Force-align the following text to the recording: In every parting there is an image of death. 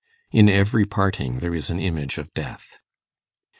In 0.31 0.49
every 0.49 0.83
parting 0.85 1.41
there 1.41 1.53
is 1.53 1.69
an 1.69 1.79
image 1.79 2.17
of 2.17 2.33
death. 2.33 2.79